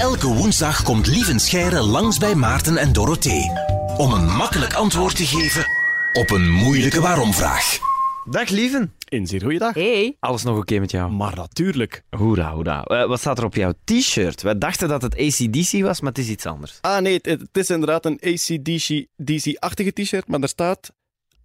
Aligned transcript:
Elke 0.00 0.26
woensdag 0.26 0.82
komt 0.82 1.06
Lieven 1.06 1.40
Scheire 1.40 1.80
langs 1.82 2.18
bij 2.18 2.34
Maarten 2.34 2.76
en 2.76 2.92
Dorothee. 2.92 3.50
Om 3.96 4.12
een 4.12 4.24
makkelijk 4.36 4.74
antwoord 4.74 5.16
te 5.16 5.24
geven 5.26 5.64
op 6.12 6.30
een 6.30 6.50
moeilijke 6.50 7.00
waarom-vraag. 7.00 7.78
Dag 8.24 8.48
lieven. 8.48 8.94
Een 9.08 9.26
zeer 9.26 9.40
goede 9.42 9.58
dag. 9.58 9.74
Hey. 9.74 10.16
Alles 10.20 10.42
nog 10.42 10.56
oké 10.58 10.78
met 10.78 10.90
jou? 10.90 11.12
Maar 11.12 11.34
natuurlijk. 11.34 12.02
Hoera, 12.10 12.52
hoera. 12.52 12.84
Eh, 12.84 13.06
wat 13.06 13.20
staat 13.20 13.38
er 13.38 13.44
op 13.44 13.54
jouw 13.54 13.72
t-shirt? 13.84 14.42
Wij 14.42 14.58
dachten 14.58 14.88
dat 14.88 15.02
het 15.02 15.16
ACDC 15.16 15.82
was, 15.82 16.00
maar 16.00 16.10
het 16.12 16.20
is 16.20 16.28
iets 16.28 16.46
anders. 16.46 16.78
Ah 16.80 17.00
nee, 17.00 17.14
het, 17.14 17.26
het 17.26 17.56
is 17.56 17.70
inderdaad 17.70 18.06
een 18.06 18.20
ACDC-achtige 18.20 19.92
t-shirt, 19.92 20.28
maar 20.28 20.40
er 20.40 20.48
staat 20.48 20.92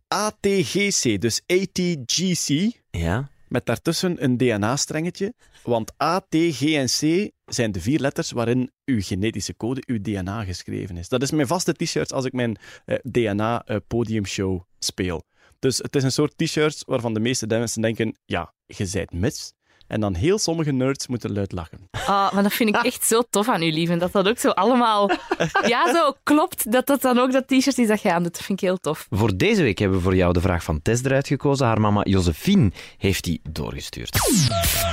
ATGC, 0.08 1.22
dus 1.22 1.42
ATGC, 1.48 2.72
Ja? 2.92 3.30
met 3.48 3.66
daartussen 3.66 4.24
een 4.24 4.38
DNA-strengetje. 4.38 5.34
Want 5.64 5.92
A, 6.04 6.20
T, 6.20 6.36
G 6.36 6.62
en 6.62 6.86
C 6.86 7.32
zijn 7.46 7.72
de 7.72 7.82
vier 7.82 8.00
letters 8.00 8.32
waarin 8.32 8.72
uw 8.86 9.02
genetische 9.02 9.56
code, 9.56 9.84
uw 9.86 10.02
DNA 10.02 10.44
geschreven 10.44 10.98
is. 10.98 11.10
Dat 11.10 11.22
is 11.22 11.32
mijn 11.32 11.48
vaste 11.48 11.74
t-shirt 11.74 12.14
als 12.14 12.26
ik 12.26 12.34
mijn 12.34 12.58
eh, 12.86 12.98
DNA-podiumshow 13.04 14.62
speel. 14.80 15.24
Dus 15.60 15.78
het 15.78 15.96
is 15.96 16.04
een 16.04 16.12
soort 16.12 16.38
t-shirt 16.38 16.84
waarvan 16.86 17.14
de 17.14 17.20
meeste 17.20 17.48
mensen 17.48 17.82
denken, 17.82 18.18
ja, 18.26 18.54
je 18.66 18.86
zijt 18.86 19.14
mis. 19.14 19.54
En 19.96 20.02
dan 20.02 20.14
heel 20.16 20.38
sommige 20.38 20.72
nerds 20.72 21.08
moeten 21.08 21.34
luid 21.34 21.52
lachen. 21.52 21.90
Ah, 21.92 22.34
maar 22.34 22.44
dat 22.44 22.54
vind 22.54 22.70
ik 22.70 22.84
echt 22.84 23.06
zo 23.06 23.22
tof 23.30 23.50
aan 23.50 23.62
u, 23.62 23.72
lieve. 23.72 23.98
Dat 23.98 24.12
dat 24.12 24.28
ook 24.28 24.38
zo 24.38 24.50
allemaal... 24.50 25.10
Ja, 25.68 25.94
zo 25.94 26.14
klopt. 26.24 26.72
Dat 26.72 26.88
dat 26.88 27.02
dan 27.02 27.20
ook 27.20 27.32
dat 27.32 27.48
t-shirt 27.48 27.78
is 27.78 27.88
dat 27.88 28.02
je 28.02 28.14
aan 28.14 28.24
doet. 28.24 28.34
Dat 28.34 28.44
vind 28.44 28.62
ik 28.62 28.68
heel 28.68 28.78
tof. 28.78 29.08
Voor 29.10 29.38
deze 29.38 29.62
week 29.62 29.78
hebben 29.78 29.98
we 29.98 30.04
voor 30.04 30.16
jou 30.16 30.34
de 30.34 30.42
vraag 30.42 30.64
van 30.64 30.82
Tess 30.82 31.04
eruit 31.04 31.28
gekozen. 31.28 31.66
Haar 31.66 31.82
mama 31.82 32.04
Josephine 32.04 32.72
heeft 32.98 33.24
die 33.24 33.42
doorgestuurd. 33.50 34.18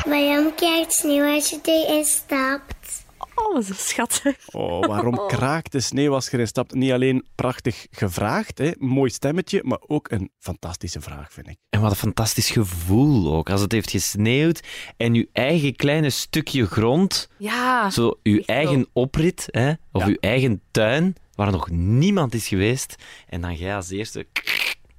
Waarom 0.04 0.54
krijgt 0.54 0.92
sneeuw 0.92 1.34
als 1.34 1.50
je 1.50 1.58
erin 1.62 2.04
stapt? 2.04 3.01
Oh, 3.34 3.62
zo 3.62 3.72
schattig. 3.76 4.36
Oh, 4.52 4.86
waarom 4.86 5.26
kraakt 5.26 5.72
de 5.72 5.80
sneeuw 5.80 6.14
als 6.14 6.26
je 6.26 6.32
erin 6.32 6.46
stapt? 6.46 6.74
Niet 6.74 6.92
alleen 6.92 7.26
prachtig 7.34 7.86
gevraagd, 7.90 8.58
hè, 8.58 8.70
mooi 8.78 9.10
stemmetje, 9.10 9.60
maar 9.64 9.78
ook 9.86 10.10
een 10.10 10.30
fantastische 10.38 11.00
vraag, 11.00 11.32
vind 11.32 11.48
ik. 11.48 11.56
En 11.70 11.80
wat 11.80 11.90
een 11.90 11.96
fantastisch 11.96 12.50
gevoel 12.50 13.34
ook. 13.34 13.50
Als 13.50 13.60
het 13.60 13.72
heeft 13.72 13.90
gesneeuwd 13.90 14.60
en 14.96 15.14
je 15.14 15.28
eigen 15.32 15.76
kleine 15.76 16.10
stukje 16.10 16.66
grond, 16.66 17.28
Ja. 17.38 17.90
zo 17.90 18.18
je 18.22 18.42
eigen 18.46 18.86
oprit, 18.92 19.48
hè, 19.50 19.70
of 19.92 20.02
Ja. 20.02 20.08
je 20.08 20.18
eigen 20.20 20.62
tuin, 20.70 21.14
waar 21.34 21.50
nog 21.50 21.70
niemand 21.70 22.34
is 22.34 22.48
geweest, 22.48 22.94
en 23.28 23.40
dan 23.40 23.54
jij 23.54 23.76
als 23.76 23.90
eerste... 23.90 24.26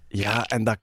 Ja, 0.08 0.44
en 0.46 0.64
dat, 0.64 0.78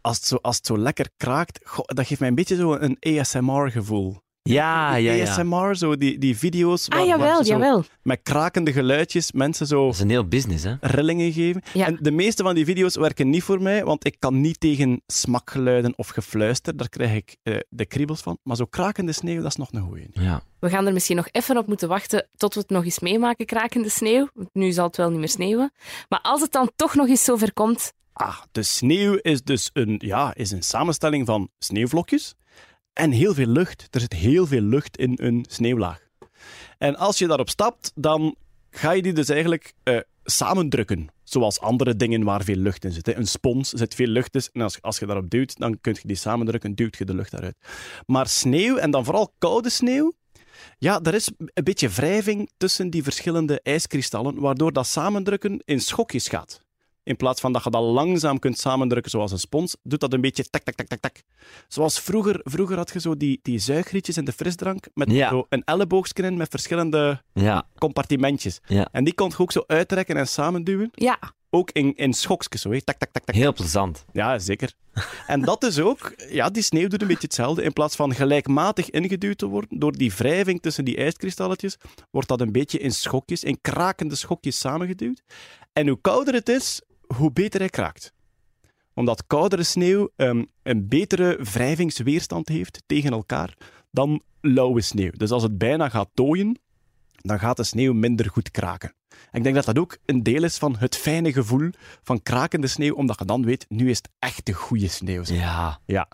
als, 0.00 0.16
het 0.16 0.26
zo, 0.26 0.36
als 0.42 0.56
het 0.56 0.66
zo 0.66 0.78
lekker 0.78 1.10
kraakt, 1.16 1.60
goh, 1.64 1.84
dat 1.86 2.06
geeft 2.06 2.20
mij 2.20 2.28
een 2.28 2.34
beetje 2.34 2.56
zo 2.56 2.72
een 2.74 2.96
ASMR-gevoel. 3.00 4.22
Ja, 4.54 4.94
ja, 4.96 5.12
ja. 5.12 5.30
ASMR, 5.30 5.74
zo 5.76 5.96
die, 5.96 6.18
die 6.18 6.36
video's 6.38 6.88
waar, 6.88 6.98
Ah, 7.00 7.06
waar 7.08 7.18
jawel, 7.18 7.38
ze 7.38 7.44
zo 7.44 7.52
jawel. 7.52 7.84
met 8.02 8.20
krakende 8.22 8.72
geluidjes 8.72 9.32
mensen 9.32 9.66
zo 9.66 9.84
Dat 9.84 9.94
is 9.94 10.00
een 10.00 10.10
heel 10.10 10.28
business, 10.28 10.64
hè. 10.64 10.74
rillingen 10.80 11.32
geven. 11.32 11.62
Ja. 11.72 11.86
En 11.86 11.98
de 12.00 12.10
meeste 12.10 12.42
van 12.42 12.54
die 12.54 12.64
video's 12.64 12.96
werken 12.96 13.30
niet 13.30 13.42
voor 13.42 13.62
mij, 13.62 13.84
want 13.84 14.06
ik 14.06 14.16
kan 14.18 14.40
niet 14.40 14.60
tegen 14.60 15.02
smakgeluiden 15.06 15.92
of 15.98 16.08
gefluister. 16.08 16.76
Daar 16.76 16.88
krijg 16.88 17.14
ik 17.14 17.36
eh, 17.42 17.56
de 17.68 17.86
kriebels 17.86 18.20
van. 18.20 18.38
Maar 18.42 18.56
zo 18.56 18.64
krakende 18.64 19.12
sneeuw, 19.12 19.42
dat 19.42 19.50
is 19.50 19.56
nog 19.56 19.72
een 19.72 19.80
goeie. 19.82 20.06
Ja. 20.12 20.42
We 20.58 20.68
gaan 20.70 20.86
er 20.86 20.92
misschien 20.92 21.16
nog 21.16 21.28
even 21.30 21.56
op 21.56 21.66
moeten 21.66 21.88
wachten 21.88 22.28
tot 22.36 22.54
we 22.54 22.60
het 22.60 22.70
nog 22.70 22.84
eens 22.84 22.98
meemaken, 22.98 23.46
krakende 23.46 23.88
sneeuw. 23.88 24.28
Want 24.34 24.48
Nu 24.52 24.72
zal 24.72 24.86
het 24.86 24.96
wel 24.96 25.10
niet 25.10 25.18
meer 25.18 25.28
sneeuwen. 25.28 25.72
Maar 26.08 26.20
als 26.22 26.40
het 26.40 26.52
dan 26.52 26.70
toch 26.76 26.94
nog 26.94 27.08
eens 27.08 27.24
zover 27.24 27.52
komt... 27.52 27.92
Ah, 28.12 28.38
de 28.52 28.62
sneeuw 28.62 29.18
is 29.22 29.42
dus 29.42 29.70
een, 29.72 30.00
ja, 30.04 30.34
is 30.34 30.50
een 30.50 30.62
samenstelling 30.62 31.26
van 31.26 31.48
sneeuwvlokjes 31.58 32.34
en 32.94 33.10
heel 33.10 33.34
veel 33.34 33.46
lucht. 33.46 33.88
Er 33.90 34.00
zit 34.00 34.12
heel 34.12 34.46
veel 34.46 34.60
lucht 34.60 34.96
in 34.96 35.18
een 35.22 35.44
sneeuwlaag. 35.48 36.02
En 36.78 36.96
als 36.96 37.18
je 37.18 37.26
daarop 37.26 37.48
stapt, 37.48 37.92
dan 37.94 38.36
ga 38.70 38.90
je 38.90 39.02
die 39.02 39.12
dus 39.12 39.28
eigenlijk 39.28 39.74
eh, 39.82 39.98
samendrukken. 40.24 41.08
Zoals 41.22 41.60
andere 41.60 41.96
dingen 41.96 42.24
waar 42.24 42.44
veel 42.44 42.56
lucht 42.56 42.84
in 42.84 42.92
zit. 42.92 43.06
hè. 43.06 43.16
Een 43.16 43.26
spons 43.26 43.70
zit 43.70 43.94
veel 43.94 44.06
lucht 44.06 44.34
in. 44.34 44.42
En 44.52 44.60
als, 44.60 44.82
als 44.82 44.98
je 44.98 45.06
daarop 45.06 45.30
duwt, 45.30 45.58
dan 45.58 45.80
kun 45.80 45.96
je 46.00 46.08
die 46.08 46.16
samendrukken, 46.16 46.74
duwt 46.74 46.96
je 46.96 47.04
de 47.04 47.14
lucht 47.14 47.30
daaruit. 47.30 47.56
Maar 48.06 48.28
sneeuw, 48.28 48.76
en 48.76 48.90
dan 48.90 49.04
vooral 49.04 49.34
koude 49.38 49.70
sneeuw, 49.70 50.12
ja, 50.78 51.00
er 51.02 51.14
is 51.14 51.30
een 51.36 51.64
beetje 51.64 51.88
wrijving 51.88 52.50
tussen 52.56 52.90
die 52.90 53.02
verschillende 53.02 53.60
ijskristallen, 53.62 54.40
waardoor 54.40 54.72
dat 54.72 54.86
samendrukken 54.86 55.62
in 55.64 55.80
schokjes 55.80 56.28
gaat. 56.28 56.63
In 57.04 57.16
plaats 57.16 57.40
van 57.40 57.52
dat 57.52 57.64
je 57.64 57.70
dat 57.70 57.82
langzaam 57.82 58.38
kunt 58.38 58.58
samendrukken 58.58 59.10
zoals 59.10 59.32
een 59.32 59.38
spons, 59.38 59.76
doet 59.82 60.00
dat 60.00 60.12
een 60.12 60.20
beetje 60.20 60.44
tak, 60.44 60.62
tak, 60.62 60.74
tak, 60.74 60.86
tak, 60.86 61.00
tak. 61.00 61.22
Zoals 61.68 62.00
vroeger, 62.00 62.40
vroeger 62.44 62.76
had 62.76 62.90
je 62.92 63.00
zo 63.00 63.16
die, 63.16 63.40
die 63.42 63.58
zuigrietjes 63.58 64.16
in 64.16 64.24
de 64.24 64.32
frisdrank 64.32 64.86
met 64.94 65.10
Ja. 65.10 65.28
zo 65.28 65.46
een 65.48 65.62
elleboogje 65.64 66.22
in 66.22 66.36
met 66.36 66.48
verschillende 66.50 67.22
Ja. 67.32 67.66
compartimentjes. 67.78 68.60
Ja. 68.66 68.88
En 68.92 69.04
die 69.04 69.14
kon 69.14 69.28
je 69.28 69.38
ook 69.38 69.52
zo 69.52 69.62
uittrekken 69.66 70.16
en 70.16 70.28
samenduwen. 70.28 70.90
Ja, 70.94 71.18
Ook 71.50 71.70
in, 71.70 71.94
in 71.96 72.12
schokjes, 72.14 72.60
zo. 72.60 72.70
hè. 72.70 72.82
Tak, 72.82 72.96
tak, 72.98 73.10
tak, 73.12 73.24
tak. 73.24 73.34
Heel 73.34 73.52
plezant. 73.52 74.04
Ja, 74.12 74.38
zeker. 74.38 74.72
En 75.26 75.40
dat 75.40 75.62
is 75.64 75.78
ook, 75.80 76.14
ja, 76.30 76.50
die 76.50 76.62
sneeuw 76.62 76.88
doet 76.88 77.00
een 77.02 77.06
beetje 77.08 77.22
hetzelfde. 77.26 77.62
In 77.62 77.72
plaats 77.72 77.96
van 77.96 78.14
gelijkmatig 78.14 78.90
ingeduwd 78.90 79.38
te 79.38 79.46
worden, 79.46 79.78
door 79.78 79.92
die 79.92 80.12
wrijving 80.16 80.62
tussen 80.62 80.84
die 80.84 80.96
ijskristalletjes, 80.96 81.76
wordt 82.10 82.28
dat 82.28 82.40
een 82.40 82.52
beetje 82.52 82.78
in 82.78 82.92
schokjes, 82.92 83.44
in 83.44 83.60
krakende 83.60 84.14
schokjes 84.14 84.58
samengeduwd. 84.58 85.22
En 85.72 85.88
hoe 85.88 85.98
kouder 86.00 86.34
het 86.34 86.48
is, 86.48 86.80
hoe 87.16 87.32
beter 87.32 87.60
hij 87.60 87.68
kraakt. 87.68 88.12
Omdat 88.94 89.26
koudere 89.26 89.62
sneeuw 89.62 90.10
ehm, 90.16 90.44
een 90.62 90.88
betere 90.88 91.38
wrijvingsweerstand 91.52 92.48
heeft 92.48 92.82
tegen 92.86 93.12
elkaar 93.12 93.56
dan 93.90 94.22
lauwe 94.40 94.80
sneeuw. 94.80 95.10
Dus 95.10 95.30
als 95.30 95.42
het 95.42 95.58
bijna 95.58 95.88
gaat 95.88 96.08
tooien, 96.14 96.58
dan 97.12 97.38
gaat 97.38 97.56
de 97.56 97.64
sneeuw 97.64 97.92
minder 97.92 98.30
goed 98.30 98.50
kraken. 98.50 98.94
En 99.08 99.38
ik 99.38 99.42
denk 99.42 99.54
dat 99.54 99.64
dat 99.64 99.78
ook 99.78 99.96
een 100.04 100.22
deel 100.22 100.42
is 100.42 100.58
van 100.58 100.76
het 100.78 100.96
fijne 100.96 101.32
gevoel 101.32 101.70
van 102.02 102.22
krakende 102.22 102.66
sneeuw, 102.66 102.94
omdat 102.94 103.18
je 103.18 103.24
dan 103.24 103.44
weet, 103.44 103.66
nu 103.68 103.90
is 103.90 103.96
het 103.96 104.08
echt 104.18 104.46
de 104.46 104.52
goede 104.52 104.88
sneeuw. 104.88 105.22
Ja. 105.24 105.80
Ja. 105.86 106.08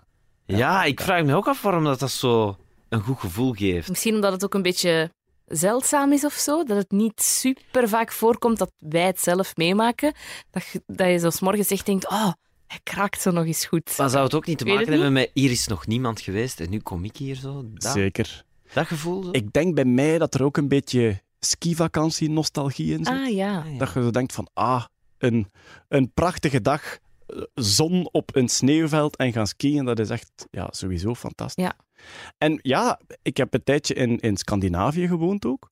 Ja, 0.45 0.83
ik 0.83 1.01
vraag 1.01 1.23
me 1.23 1.35
ook 1.35 1.47
af 1.47 1.61
waarom 1.61 1.83
dat, 1.83 1.99
dat 1.99 2.11
zo 2.11 2.57
een 2.89 3.01
goed 3.01 3.19
gevoel 3.19 3.53
geeft. 3.53 3.89
misschien 3.89 4.15
omdat 4.15 4.31
het 4.31 4.43
ook 4.43 4.53
een 4.53 4.61
beetje 4.61 5.11
zeldzaam 5.51 6.11
is 6.11 6.25
of 6.25 6.33
zo. 6.33 6.63
Dat 6.63 6.77
het 6.77 6.91
niet 6.91 7.21
super 7.21 7.89
vaak 7.89 8.11
voorkomt 8.11 8.57
dat 8.57 8.71
wij 8.77 9.05
het 9.05 9.19
zelf 9.19 9.55
meemaken. 9.55 10.13
Dat 10.51 10.63
je, 10.71 10.83
dat 10.87 11.07
je 11.07 11.17
zo 11.17 11.29
's 11.29 11.39
morgens 11.39 11.67
echt 11.67 11.85
denkt, 11.85 12.09
oh, 12.09 12.31
hij 12.67 12.79
kraakt 12.83 13.21
zo 13.21 13.31
nog 13.31 13.45
eens 13.45 13.65
goed. 13.65 13.97
Maar 13.97 14.09
zou 14.09 14.23
het 14.23 14.33
ook 14.33 14.45
niet 14.45 14.57
te 14.57 14.65
maken 14.65 14.91
hebben 14.91 15.13
met 15.13 15.31
hier 15.33 15.51
is 15.51 15.67
nog 15.67 15.87
niemand 15.87 16.21
geweest 16.21 16.59
en 16.59 16.69
nu 16.69 16.79
kom 16.79 17.03
ik 17.03 17.17
hier 17.17 17.35
zo? 17.35 17.65
Dat, 17.73 17.91
Zeker. 17.91 18.43
dat 18.73 18.87
gevoel? 18.87 19.23
Zo? 19.23 19.29
Ik 19.31 19.53
denk 19.53 19.75
bij 19.75 19.85
mij 19.85 20.17
dat 20.17 20.33
er 20.33 20.43
ook 20.43 20.57
een 20.57 20.67
beetje 20.67 21.21
skivakantie-nostalgie 21.39 22.91
in 22.91 23.05
zit. 23.05 23.13
Ah 23.13 23.33
ja. 23.33 23.63
ja. 23.65 23.77
Dat 23.77 23.93
je 23.93 24.01
zo 24.01 24.09
denkt 24.09 24.33
van, 24.33 24.49
ah, 24.53 24.85
een, 25.17 25.51
een 25.87 26.11
prachtige 26.13 26.61
dag, 26.61 26.97
zon 27.53 28.09
op 28.11 28.35
een 28.35 28.49
sneeuwveld 28.49 29.15
en 29.15 29.31
gaan 29.31 29.47
skiën, 29.47 29.85
dat 29.85 29.99
is 29.99 30.09
echt 30.09 30.47
ja, 30.51 30.67
sowieso 30.71 31.15
fantastisch. 31.15 31.63
Ja. 31.63 31.73
En 32.37 32.59
ja, 32.61 32.99
ik 33.21 33.37
heb 33.37 33.53
een 33.53 33.63
tijdje 33.63 33.93
in, 33.93 34.19
in 34.19 34.37
Scandinavië 34.37 35.07
gewoond 35.07 35.45
ook. 35.45 35.71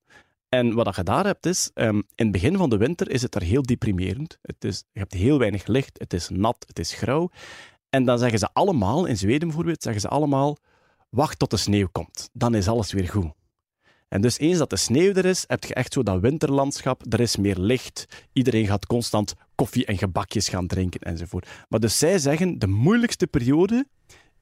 En 0.49 0.73
wat 0.73 0.95
je 0.95 1.03
daar 1.03 1.25
hebt 1.25 1.45
is, 1.45 1.71
ehm, 1.73 1.95
in 1.95 2.03
het 2.15 2.31
begin 2.31 2.57
van 2.57 2.69
de 2.69 2.77
winter 2.77 3.09
is 3.09 3.21
het 3.21 3.31
daar 3.31 3.43
heel 3.43 3.61
deprimerend. 3.61 4.37
Het 4.41 4.63
is, 4.63 4.83
je 4.91 4.99
hebt 4.99 5.13
heel 5.13 5.39
weinig 5.39 5.67
licht, 5.67 5.99
het 5.99 6.13
is 6.13 6.29
nat, 6.29 6.63
het 6.67 6.79
is 6.79 6.93
grauw. 6.93 7.29
En 7.89 8.05
dan 8.05 8.19
zeggen 8.19 8.39
ze 8.39 8.49
allemaal, 8.53 9.05
in 9.05 9.17
Zweden 9.17 9.47
bijvoorbeeld, 9.47 9.83
zeggen 9.83 10.01
ze 10.01 10.07
allemaal, 10.07 10.57
wacht 11.09 11.39
tot 11.39 11.49
de 11.49 11.57
sneeuw 11.57 11.87
komt. 11.91 12.29
Dan 12.33 12.55
is 12.55 12.67
alles 12.67 12.91
weer 12.91 13.07
goed. 13.09 13.31
En 14.09 14.21
dus 14.21 14.39
eens 14.39 14.57
dat 14.57 14.69
de 14.69 14.75
sneeuw 14.77 15.13
er 15.13 15.25
is, 15.25 15.43
heb 15.47 15.63
je 15.63 15.73
echt 15.73 15.93
zo 15.93 16.03
dat 16.03 16.19
winterlandschap. 16.19 17.13
Er 17.13 17.19
is 17.19 17.35
meer 17.37 17.57
licht. 17.57 18.05
Iedereen 18.33 18.65
gaat 18.67 18.85
constant 18.85 19.33
koffie 19.55 19.85
en 19.85 19.97
gebakjes 19.97 20.49
gaan 20.49 20.67
drinken 20.67 20.99
enzovoort. 21.01 21.47
Maar 21.67 21.79
dus 21.79 21.97
zij 21.97 22.19
zeggen, 22.19 22.59
de 22.59 22.67
moeilijkste 22.67 23.27
periode 23.27 23.85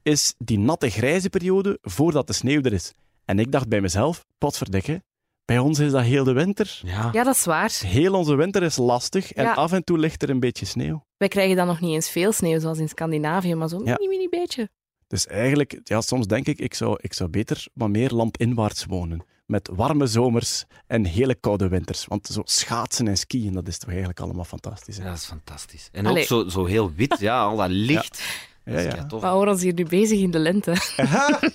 is 0.02 0.34
die 0.38 0.58
natte 0.58 0.90
grijze 0.90 1.30
periode 1.30 1.78
voordat 1.82 2.26
de 2.26 2.32
sneeuw 2.32 2.62
er 2.62 2.72
is. 2.72 2.92
En 3.24 3.38
ik 3.38 3.52
dacht 3.52 3.68
bij 3.68 3.80
mezelf, 3.80 4.24
potverdikke, 4.38 5.02
bij 5.44 5.58
ons 5.58 5.78
is 5.78 5.90
dat 5.92 6.02
heel 6.02 6.24
de 6.24 6.32
winter. 6.32 6.80
Ja. 6.84 7.08
Ja, 7.12 7.24
dat 7.24 7.34
is 7.34 7.44
waar. 7.44 7.78
Heel 7.84 8.14
onze 8.14 8.34
winter 8.34 8.62
is 8.62 8.76
lastig 8.76 9.32
en 9.32 9.44
Ja. 9.44 9.52
af 9.54 9.72
en 9.72 9.84
toe 9.84 9.98
ligt 9.98 10.22
er 10.22 10.30
een 10.30 10.40
beetje 10.40 10.66
sneeuw. 10.66 11.04
Wij 11.16 11.28
krijgen 11.28 11.56
dan 11.56 11.66
nog 11.66 11.80
niet 11.80 11.94
eens 11.94 12.10
veel 12.10 12.32
sneeuw, 12.32 12.60
zoals 12.60 12.78
in 12.78 12.88
Scandinavië, 12.88 13.54
maar 13.54 13.68
zo'n 13.68 13.84
Ja. 13.84 13.96
mini, 13.98 14.08
mini 14.16 14.28
beetje. 14.28 14.68
Dus 15.06 15.26
eigenlijk, 15.26 15.80
ja, 15.84 16.00
soms 16.00 16.26
denk 16.26 16.46
ik, 16.46 16.58
ik 16.58 16.74
zou, 16.74 16.98
ik 17.00 17.12
zou 17.12 17.30
beter 17.30 17.66
wat 17.72 17.88
meer 17.88 18.10
landinwaarts 18.10 18.84
wonen. 18.84 19.22
Met 19.48 19.70
warme 19.72 20.06
zomers 20.06 20.64
en 20.86 21.04
hele 21.04 21.34
koude 21.34 21.68
winters. 21.68 22.04
Want 22.04 22.26
zo 22.26 22.40
schaatsen 22.44 23.08
en 23.08 23.16
skiën, 23.16 23.52
dat 23.52 23.68
is 23.68 23.78
toch 23.78 23.88
eigenlijk 23.88 24.20
allemaal 24.20 24.44
fantastisch. 24.44 24.96
hè? 24.96 25.02
Ja, 25.02 25.08
dat 25.08 25.18
is 25.18 25.24
fantastisch. 25.24 25.88
En 25.92 26.06
Allee. 26.06 26.20
ook 26.22 26.28
zo, 26.28 26.48
zo 26.48 26.64
heel 26.64 26.92
wit, 26.92 27.16
ja, 27.18 27.40
al 27.40 27.56
dat 27.56 27.68
licht. 27.70 28.18
Ja, 28.18 28.24
ja. 28.68 29.06
tof. 29.06 29.20
We 29.20 29.26
houden 29.26 29.54
ons 29.54 29.62
hier 29.62 29.74
nu 29.74 29.84
bezig 29.84 30.18
in 30.20 30.30
de 30.30 30.38
lente. 30.38 30.70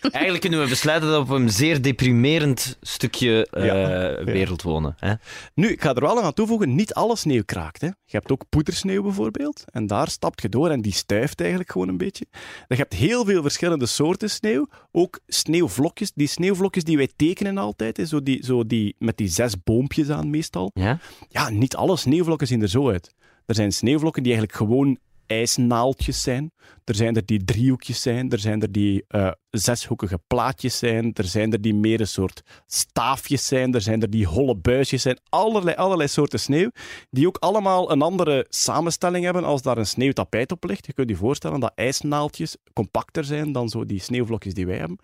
Eigenlijk 0.02 0.40
kunnen 0.42 0.62
we 0.64 0.70
besluiten 0.70 1.10
dat 1.10 1.28
we 1.28 1.34
op 1.34 1.40
een 1.40 1.50
zeer 1.50 1.82
deprimerend 1.82 2.78
stukje 2.82 3.48
eh, 3.52 3.66
Ja. 3.66 4.24
wereld 4.24 4.62
wonen. 4.62 4.96
Hè? 5.00 5.14
Nu, 5.54 5.68
ik 5.68 5.82
ga 5.82 5.94
er 5.94 6.02
wel 6.02 6.22
aan 6.22 6.34
toevoegen, 6.34 6.76
niet 6.76 6.94
alle 6.94 7.16
sneeuw 7.16 7.44
kraakt. 7.46 7.82
Hè. 7.82 7.88
Je 7.88 8.18
hebt 8.18 8.32
ook 8.32 8.44
poedersneeuw 8.50 9.04
bijvoorbeeld. 9.04 9.64
En 9.72 9.88
daar 9.88 10.10
stapt 10.10 10.42
je 10.42 10.50
door 10.50 10.70
en 10.70 10.82
die 10.82 10.94
stuift 10.94 11.40
eigenlijk 11.40 11.72
gewoon 11.72 11.88
een 11.88 11.98
beetje. 11.98 12.26
Je 12.68 12.76
hebt 12.76 12.94
heel 12.94 13.26
veel 13.26 13.42
verschillende 13.42 13.86
soorten 13.86 14.30
sneeuw. 14.30 14.68
Ook 14.92 15.20
sneeuwvlokjes. 15.28 16.12
Die 16.16 16.28
sneeuwvlokjes 16.28 16.84
die 16.84 16.98
wij 16.98 17.10
tekenen 17.16 17.58
altijd, 17.58 17.98
hè, 17.98 18.06
zo 18.06 18.24
die, 18.24 18.46
zo 18.46 18.66
die, 18.68 18.96
met 19.00 19.18
die 19.18 19.28
zes 19.28 19.64
boompjes 19.64 20.10
aan 20.10 20.30
meestal. 20.30 20.72
Ja? 20.74 21.00
Ja, 21.30 21.50
niet 21.50 21.76
alle 21.76 21.98
sneeuwvlokken 21.98 22.48
zien 22.48 22.62
er 22.62 22.70
zo 22.70 22.90
uit. 22.90 23.14
Er 23.46 23.56
zijn 23.56 23.72
sneeuwvlokken 23.72 24.24
die 24.24 24.32
eigenlijk 24.34 24.62
gewoon 24.64 24.98
ijsnaaltjes 25.28 26.22
zijn. 26.22 26.52
Er 26.84 26.96
zijn 26.96 27.16
er 27.16 27.26
die 27.26 27.44
driehoekjes 27.44 28.02
zijn. 28.02 28.32
Er 28.32 28.40
zijn 28.40 28.62
er 28.62 28.72
die 28.72 29.06
eh, 29.08 29.32
zeshoekige 29.50 30.20
plaatjes 30.28 30.78
zijn. 30.78 31.14
Er 31.14 31.24
zijn 31.24 31.52
er 31.52 31.62
die 31.62 31.74
meer 31.74 32.00
een 32.00 32.08
soort 32.08 32.42
staafjes 32.66 33.48
zijn. 33.48 33.74
Er 33.74 33.82
zijn 33.82 34.02
er 34.02 34.10
die 34.10 34.26
holle 34.26 34.56
buisjes 34.56 35.02
zijn. 35.02 35.20
Allerlei, 35.30 35.76
allerlei 35.76 36.10
soorten 36.10 36.40
sneeuw. 36.40 36.70
Die 37.10 37.28
ook 37.28 37.38
allemaal 37.38 37.92
een 37.92 38.02
andere 38.02 38.46
samenstelling 38.50 39.26
hebben 39.26 39.44
als 39.44 39.62
daar 39.62 39.78
een 39.78 39.88
sneeuwtapijt 39.88 40.52
op 40.52 40.64
ligt. 40.64 40.86
Je 40.86 40.94
kunt 40.94 41.10
je 41.10 41.16
voorstellen 41.16 41.60
dat 41.60 41.72
ijsnaaltjes 41.76 42.58
compacter 42.74 43.24
zijn 43.24 43.52
dan 43.52 43.70
zo 43.70 43.86
die 43.86 44.02
sneeuwvlokjes 44.02 44.54
die 44.54 44.66
wij 44.66 44.78
hebben. 44.78 45.00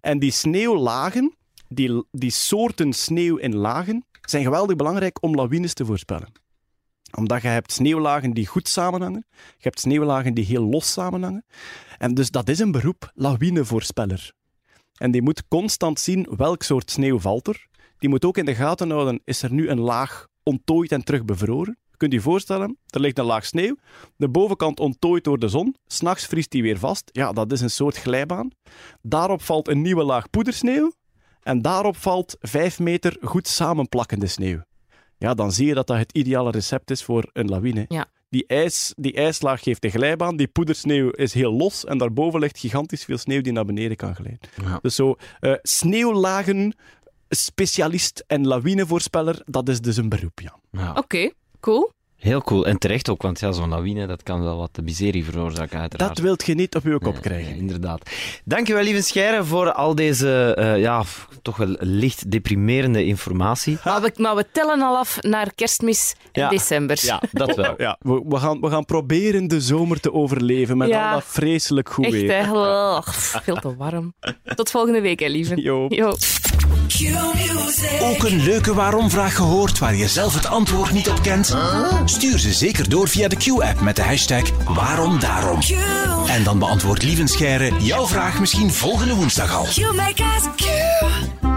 En 0.00 0.18
die 0.18 0.30
sneeuwlagen, 0.30 1.36
die, 1.68 2.04
die 2.10 2.30
soorten 2.30 2.92
sneeuw 2.92 3.36
in 3.36 3.56
lagen, 3.56 4.06
zijn 4.20 4.44
geweldig 4.44 4.76
belangrijk 4.76 5.22
om 5.22 5.34
lawines 5.34 5.74
te 5.74 5.84
voorspellen 5.84 6.41
omdat 7.16 7.42
je 7.42 7.48
hebt 7.48 7.72
sneeuwlagen 7.72 8.32
die 8.32 8.46
goed 8.46 8.68
samenhangen. 8.68 9.26
Je 9.30 9.62
hebt 9.62 9.80
sneeuwlagen 9.80 10.34
die 10.34 10.44
heel 10.44 10.62
los 10.62 10.92
samenhangen. 10.92 11.44
En 11.98 12.14
dus 12.14 12.30
dat 12.30 12.48
is 12.48 12.58
een 12.58 12.72
beroep, 12.72 13.10
lawinevoorspeller. 13.14 14.32
En 14.98 15.10
die 15.10 15.22
moet 15.22 15.48
constant 15.48 16.00
zien 16.00 16.28
welk 16.36 16.62
soort 16.62 16.90
sneeuw 16.90 17.18
valt 17.18 17.48
er. 17.48 17.66
Die 17.98 18.08
moet 18.08 18.24
ook 18.24 18.36
in 18.36 18.44
de 18.44 18.54
gaten 18.54 18.90
houden, 18.90 19.20
is 19.24 19.42
er 19.42 19.52
nu 19.52 19.68
een 19.68 19.80
laag 19.80 20.26
onttooid 20.42 20.92
en 20.92 21.04
terug 21.04 21.24
bevroren? 21.24 21.76
Kunt 21.96 22.12
je 22.12 22.20
voorstellen, 22.20 22.78
er 22.86 23.00
ligt 23.00 23.18
een 23.18 23.24
laag 23.24 23.46
sneeuw, 23.46 23.76
de 24.16 24.28
bovenkant 24.28 24.80
onttooid 24.80 25.24
door 25.24 25.38
de 25.38 25.48
zon, 25.48 25.76
s'nachts 25.86 26.26
vriest 26.26 26.50
die 26.50 26.62
weer 26.62 26.78
vast. 26.78 27.10
Ja, 27.12 27.32
dat 27.32 27.52
is 27.52 27.60
een 27.60 27.70
soort 27.70 27.96
glijbaan. 27.96 28.50
Daarop 29.02 29.42
valt 29.42 29.68
een 29.68 29.82
nieuwe 29.82 30.04
laag 30.04 30.30
poedersneeuw 30.30 30.92
en 31.42 31.62
daarop 31.62 31.96
valt 31.96 32.36
vijf 32.40 32.78
meter 32.78 33.16
goed 33.20 33.48
samenplakkende 33.48 34.26
sneeuw 34.26 34.62
ja, 35.22 35.34
dan 35.34 35.52
zie 35.52 35.66
je 35.66 35.74
dat 35.74 35.86
dat 35.86 35.96
het 35.96 36.12
ideale 36.12 36.50
recept 36.50 36.90
is 36.90 37.02
voor 37.02 37.30
een 37.32 37.48
lawine. 37.48 37.84
Ja. 37.88 38.06
Die, 38.28 38.44
ijs, 38.46 38.92
die 38.96 39.14
ijslaag 39.14 39.62
geeft 39.62 39.82
de 39.82 39.90
glijbaan, 39.90 40.36
die 40.36 40.48
poedersneeuw 40.48 41.10
is 41.10 41.34
heel 41.34 41.52
los 41.52 41.84
en 41.84 41.98
daarboven 41.98 42.40
ligt 42.40 42.58
gigantisch 42.58 43.04
veel 43.04 43.18
sneeuw 43.18 43.40
die 43.40 43.52
naar 43.52 43.64
beneden 43.64 43.96
kan 43.96 44.14
glijden. 44.14 44.48
Ja. 44.62 44.78
Dus 44.82 44.94
zo, 44.94 45.16
eh, 45.40 45.54
sneeuwlagen, 45.62 46.76
specialist 47.28 48.24
en 48.26 48.46
lawinevoorspeller, 48.46 49.42
dat 49.44 49.68
is 49.68 49.80
dus 49.80 49.96
een 49.96 50.08
beroep, 50.08 50.40
ja. 50.40 50.58
Ja. 50.70 50.92
Oké, 50.92 51.30
cool. 51.60 51.92
Heel 52.22 52.42
cool. 52.42 52.66
En 52.66 52.78
terecht 52.78 53.08
ook, 53.10 53.22
want 53.22 53.40
ja, 53.40 53.52
zo'n 53.52 53.68
lawine 53.68 54.06
dat 54.06 54.22
kan 54.22 54.42
wel 54.42 54.56
wat 54.56 54.78
miserie 54.82 55.24
veroorzaken, 55.24 55.78
uiteraard. 55.80 56.14
Dat 56.14 56.24
wilt 56.24 56.46
je 56.46 56.54
niet 56.54 56.74
op 56.76 56.84
je 56.84 56.98
kop 56.98 57.12
Nee, 57.12 57.20
krijgen. 57.22 57.50
nee, 57.50 57.58
inderdaad. 57.60 58.10
Dankjewel, 58.44 58.82
lieve 58.82 59.02
Scheire, 59.02 59.44
voor 59.44 59.72
al 59.72 59.94
deze 59.94 60.54
eh, 60.54 60.78
ja, 60.80 61.02
toch 61.42 61.56
wel 61.56 61.76
licht 61.78 62.30
deprimerende 62.30 63.04
informatie. 63.04 63.78
Maar 63.84 64.00
we, 64.00 64.12
maar 64.16 64.36
we 64.36 64.46
tellen 64.52 64.80
al 64.82 64.96
af 64.96 65.18
naar 65.20 65.52
kerstmis 65.54 66.14
in 66.32 66.42
Ja. 66.42 66.48
december. 66.48 66.98
Ja, 67.02 67.22
dat 67.32 67.54
wel. 67.56 67.74
Ja, 67.76 67.96
we, 68.00 68.22
we, 68.28 68.36
gaan, 68.36 68.60
we 68.60 68.70
gaan 68.70 68.84
proberen 68.84 69.48
de 69.48 69.60
zomer 69.60 70.00
te 70.00 70.12
overleven 70.12 70.76
met 70.76 70.88
Ja. 70.88 71.08
al 71.08 71.14
dat 71.14 71.24
vreselijk 71.26 71.88
goed 71.90 72.04
Echt, 72.04 72.12
weer. 72.14 72.44
hè? 72.44 72.52
Oh, 72.52 73.00
veel 73.42 73.56
te 73.56 73.76
warm. 73.76 74.14
Tot 74.54 74.70
volgende 74.70 75.00
week, 75.00 75.20
hè, 75.20 75.26
lieve. 75.26 75.60
Jo. 75.62 75.86
Jo. 75.88 76.14
Ook 78.02 78.22
een 78.22 78.42
leuke 78.42 78.74
waarom-vraag 78.74 79.36
gehoord 79.36 79.78
waar 79.78 79.94
je 79.94 80.08
zelf 80.08 80.34
het 80.34 80.46
antwoord 80.46 80.92
niet 80.92 81.08
op 81.10 81.22
kent? 81.22 81.56
Stuur 82.12 82.38
ze 82.38 82.52
zeker 82.52 82.88
door 82.88 83.08
via 83.08 83.28
de 83.28 83.36
Q-app 83.36 83.80
met 83.80 83.96
de 83.96 84.02
hashtag 84.02 84.42
waarom 84.64 85.20
daarom. 85.20 85.58
En 86.26 86.44
dan 86.44 86.58
beantwoordt 86.58 87.02
Lieven 87.02 87.28
Scheire 87.28 87.70
jouw 87.78 88.06
vraag 88.06 88.40
misschien 88.40 88.72
volgende 88.72 89.14
woensdag 89.14 89.54
al. 89.54 89.66
You 89.66 89.94
make 89.94 90.22
us 90.22 90.44
Q. 90.56 91.51